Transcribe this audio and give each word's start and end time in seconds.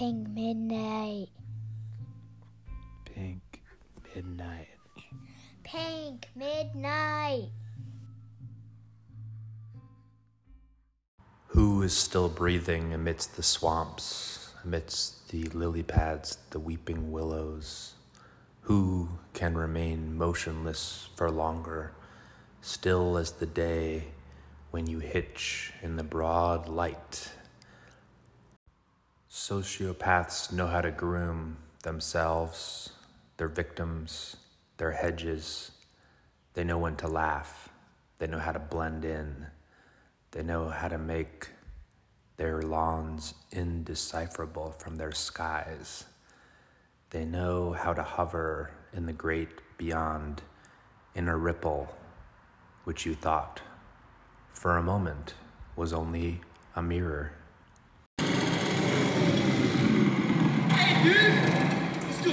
Pink 0.00 0.28
Midnight. 0.30 1.28
Pink 3.04 3.60
Midnight. 4.14 4.68
Pink 5.62 6.26
Midnight. 6.34 7.50
Who 11.48 11.82
is 11.82 11.94
still 11.94 12.30
breathing 12.30 12.94
amidst 12.94 13.36
the 13.36 13.42
swamps, 13.42 14.54
amidst 14.64 15.28
the 15.28 15.44
lily 15.48 15.82
pads, 15.82 16.38
the 16.48 16.60
weeping 16.60 17.12
willows? 17.12 17.92
Who 18.62 19.06
can 19.34 19.54
remain 19.54 20.16
motionless 20.16 21.10
for 21.14 21.30
longer, 21.30 21.92
still 22.62 23.18
as 23.18 23.32
the 23.32 23.44
day 23.44 24.04
when 24.70 24.86
you 24.86 25.00
hitch 25.00 25.74
in 25.82 25.96
the 25.96 26.02
broad 26.02 26.70
light? 26.70 27.32
Sociopaths 29.50 30.52
know 30.52 30.68
how 30.68 30.80
to 30.80 30.92
groom 30.92 31.56
themselves, 31.82 32.90
their 33.36 33.48
victims, 33.48 34.36
their 34.76 34.92
hedges. 34.92 35.72
They 36.54 36.62
know 36.62 36.78
when 36.78 36.94
to 36.98 37.08
laugh, 37.08 37.68
they 38.20 38.28
know 38.28 38.38
how 38.38 38.52
to 38.52 38.60
blend 38.60 39.04
in. 39.04 39.48
They 40.30 40.44
know 40.44 40.68
how 40.68 40.86
to 40.86 40.98
make 40.98 41.48
their 42.36 42.62
lawns 42.62 43.34
indecipherable 43.50 44.70
from 44.78 44.94
their 44.94 45.10
skies. 45.10 46.04
They 47.10 47.24
know 47.24 47.72
how 47.72 47.92
to 47.92 48.04
hover 48.04 48.70
in 48.92 49.06
the 49.06 49.12
great 49.12 49.48
beyond 49.76 50.42
in 51.16 51.26
a 51.26 51.36
ripple 51.36 51.92
which 52.84 53.04
you 53.04 53.16
thought, 53.16 53.62
for 54.50 54.76
a 54.76 54.82
moment, 54.82 55.34
was 55.74 55.92
only 55.92 56.40
a 56.76 56.82
mirror. 56.82 57.32
Hey, 60.80 61.02
dude! 61.02 62.06
You 62.06 62.32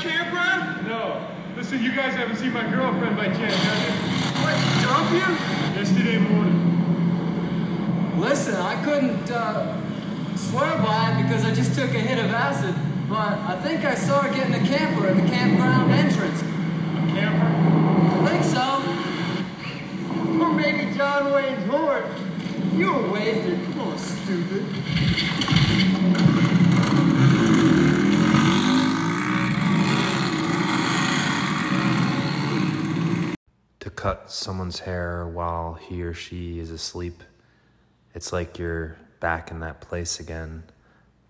staying 0.00 0.18
at 0.18 0.32
Lava 0.32 0.82
No. 0.88 1.26
Listen, 1.56 1.82
you 1.82 1.94
guys 1.94 2.14
haven't 2.14 2.36
seen 2.36 2.52
my 2.52 2.68
girlfriend 2.68 3.16
by 3.16 3.26
chance, 3.26 3.54
have 3.54 3.82
you? 3.82 3.92
What, 4.42 4.56
dump 4.82 5.10
you? 5.12 5.28
Yesterday 5.80 6.18
morning. 6.18 6.60
Listen, 8.20 8.56
I 8.56 8.82
couldn't 8.84 9.30
uh, 9.30 9.76
swear 10.36 10.76
by 10.78 11.12
it 11.12 11.22
because 11.22 11.44
I 11.44 11.54
just 11.54 11.74
took 11.74 11.90
a 11.94 11.98
hit 11.98 12.18
of 12.18 12.30
acid, 12.30 12.74
but 13.08 13.38
I 13.38 13.58
think 13.62 13.84
I 13.84 13.94
saw 13.94 14.20
her 14.20 14.34
getting 14.34 14.54
a 14.54 14.66
camper 14.66 15.06
at 15.06 15.16
the 15.16 15.28
campground 15.28 15.92
entrance. 15.92 16.42
A 16.42 16.44
camper? 17.14 17.46
I 18.22 18.28
think 18.28 18.44
so. 18.44 18.82
Or 20.44 20.52
maybe 20.52 20.94
John 20.94 21.32
Wayne's 21.32 21.64
horse? 21.70 22.20
You're 22.74 23.10
wasted. 23.10 23.58
Oh, 23.78 23.96
stupid. 23.96 25.65
Cut 34.06 34.30
someone's 34.30 34.78
hair 34.78 35.26
while 35.26 35.74
he 35.74 36.00
or 36.00 36.14
she 36.14 36.60
is 36.60 36.70
asleep, 36.70 37.24
it's 38.14 38.32
like 38.32 38.56
you're 38.56 38.96
back 39.18 39.50
in 39.50 39.58
that 39.58 39.80
place 39.80 40.20
again, 40.20 40.62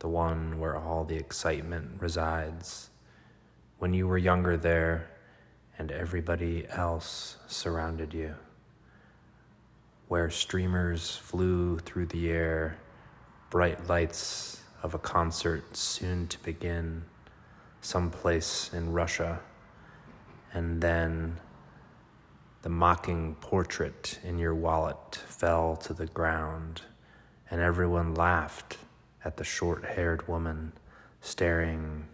the 0.00 0.08
one 0.08 0.60
where 0.60 0.76
all 0.76 1.02
the 1.02 1.16
excitement 1.16 1.90
resides. 2.02 2.90
When 3.78 3.94
you 3.94 4.06
were 4.06 4.18
younger 4.18 4.58
there 4.58 5.08
and 5.78 5.90
everybody 5.90 6.66
else 6.68 7.38
surrounded 7.46 8.12
you. 8.12 8.34
Where 10.08 10.28
streamers 10.28 11.16
flew 11.16 11.78
through 11.78 12.08
the 12.08 12.30
air, 12.30 12.76
bright 13.48 13.88
lights 13.88 14.60
of 14.82 14.92
a 14.92 14.98
concert 14.98 15.74
soon 15.74 16.28
to 16.28 16.38
begin, 16.40 17.04
someplace 17.80 18.70
in 18.74 18.92
Russia, 18.92 19.40
and 20.52 20.82
then 20.82 21.38
the 22.66 22.70
mocking 22.70 23.36
portrait 23.36 24.18
in 24.24 24.38
your 24.38 24.52
wallet 24.52 25.14
fell 25.28 25.76
to 25.76 25.94
the 25.94 26.08
ground, 26.08 26.82
and 27.48 27.60
everyone 27.60 28.12
laughed 28.12 28.76
at 29.24 29.36
the 29.36 29.44
short 29.44 29.84
haired 29.84 30.26
woman 30.26 30.72
staring 31.20 32.04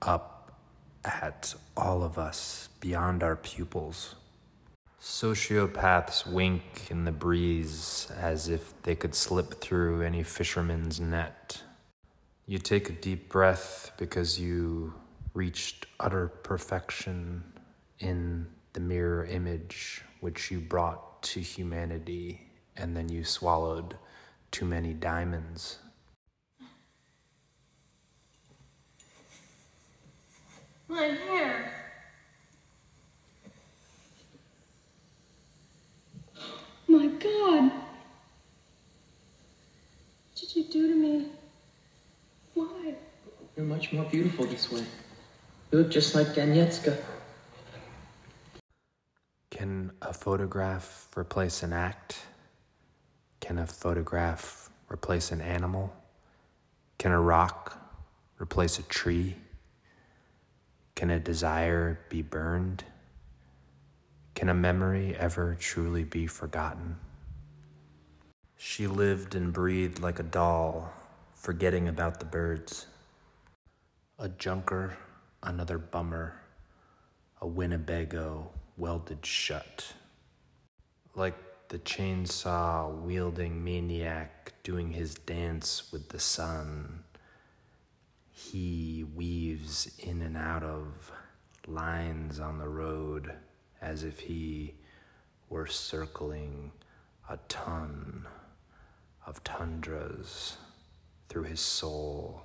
up 0.00 0.58
at 1.04 1.54
all 1.76 2.02
of 2.02 2.18
us 2.18 2.70
beyond 2.80 3.22
our 3.22 3.36
pupils. 3.36 4.14
Sociopaths 5.02 6.26
wink 6.26 6.86
in 6.90 7.04
the 7.04 7.12
breeze 7.12 8.10
as 8.18 8.48
if 8.48 8.72
they 8.84 8.94
could 8.94 9.14
slip 9.14 9.60
through 9.60 10.00
any 10.00 10.22
fisherman's 10.22 10.98
net. 10.98 11.62
You 12.46 12.58
take 12.58 12.88
a 12.88 12.94
deep 12.94 13.28
breath 13.28 13.92
because 13.98 14.40
you 14.40 14.94
reached 15.34 15.84
utter 16.00 16.28
perfection 16.28 17.44
in 17.98 18.46
the 18.72 18.80
mirror 18.80 19.24
image 19.24 20.02
which 20.20 20.50
you 20.50 20.60
brought 20.60 21.22
to 21.22 21.40
humanity, 21.40 22.48
and 22.76 22.96
then 22.96 23.08
you 23.08 23.24
swallowed 23.24 23.96
too 24.50 24.64
many 24.64 24.92
diamonds. 24.92 25.78
My 30.88 31.02
hair. 31.02 31.72
My 36.88 37.06
God. 37.06 37.62
What 37.62 37.72
did 40.34 40.56
you 40.56 40.64
do 40.64 40.88
to 40.88 40.94
me? 40.94 41.26
Why? 42.54 42.94
You're 43.56 43.66
much 43.66 43.92
more 43.92 44.04
beautiful 44.04 44.46
this 44.46 44.70
way. 44.72 44.84
You 45.70 45.78
look 45.78 45.90
just 45.90 46.14
like 46.14 46.28
Danietska. 46.28 46.96
Can 49.60 49.92
a 50.00 50.14
photograph 50.14 51.06
replace 51.14 51.62
an 51.62 51.74
act? 51.74 52.24
Can 53.40 53.58
a 53.58 53.66
photograph 53.66 54.70
replace 54.90 55.32
an 55.32 55.42
animal? 55.42 55.94
Can 56.96 57.12
a 57.12 57.20
rock 57.20 57.78
replace 58.38 58.78
a 58.78 58.82
tree? 58.84 59.36
Can 60.94 61.10
a 61.10 61.20
desire 61.20 62.00
be 62.08 62.22
burned? 62.22 62.84
Can 64.34 64.48
a 64.48 64.54
memory 64.54 65.14
ever 65.14 65.58
truly 65.60 66.04
be 66.04 66.26
forgotten? 66.26 66.96
She 68.56 68.86
lived 68.86 69.34
and 69.34 69.52
breathed 69.52 70.00
like 70.00 70.18
a 70.18 70.22
doll, 70.22 70.90
forgetting 71.34 71.86
about 71.86 72.18
the 72.18 72.24
birds. 72.24 72.86
A 74.18 74.30
junker, 74.30 74.96
another 75.42 75.76
bummer, 75.76 76.40
a 77.42 77.46
Winnebago 77.46 78.52
welded 78.80 79.24
shut. 79.24 79.92
Like 81.14 81.36
the 81.68 81.78
chainsaw 81.78 82.92
wielding 83.02 83.62
maniac 83.62 84.54
doing 84.62 84.92
his 84.92 85.14
dance 85.14 85.92
with 85.92 86.08
the 86.08 86.18
sun, 86.18 87.04
he 88.30 89.04
weaves 89.14 89.92
in 89.98 90.22
and 90.22 90.36
out 90.36 90.62
of 90.62 91.12
lines 91.66 92.40
on 92.40 92.58
the 92.58 92.68
road 92.68 93.34
as 93.82 94.02
if 94.02 94.18
he 94.20 94.74
were 95.50 95.66
circling 95.66 96.72
a 97.28 97.38
ton 97.48 98.26
of 99.26 99.44
tundras 99.44 100.56
through 101.28 101.44
his 101.44 101.60
soul. 101.60 102.42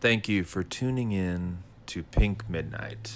Thank 0.00 0.28
you 0.28 0.44
for 0.44 0.62
tuning 0.62 1.12
in 1.12 1.58
to 1.86 2.02
Pink 2.02 2.48
Midnight. 2.48 3.12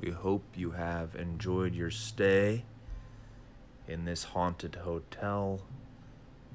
We 0.00 0.10
hope 0.12 0.44
you 0.54 0.70
have 0.70 1.16
enjoyed 1.16 1.74
your 1.74 1.90
stay 1.90 2.64
in 3.88 4.04
this 4.04 4.22
haunted 4.22 4.76
hotel, 4.76 5.60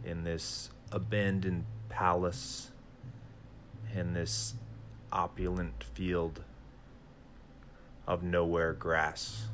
in 0.06 0.24
this 0.24 0.69
abandoned 0.94 1.66
palace, 1.90 2.72
in 3.94 4.13
this 4.13 4.56
opulent 5.12 5.84
field 5.84 6.42
of 8.07 8.24
nowhere 8.24 8.72
grass. 8.72 9.48